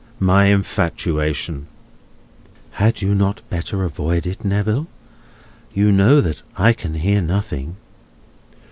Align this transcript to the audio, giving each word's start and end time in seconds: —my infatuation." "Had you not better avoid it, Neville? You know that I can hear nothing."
—my 0.19 0.45
infatuation." 0.45 1.67
"Had 2.71 3.03
you 3.03 3.13
not 3.13 3.47
better 3.51 3.83
avoid 3.83 4.25
it, 4.25 4.43
Neville? 4.43 4.87
You 5.75 5.91
know 5.91 6.21
that 6.21 6.41
I 6.57 6.73
can 6.73 6.95
hear 6.95 7.21
nothing." 7.21 7.75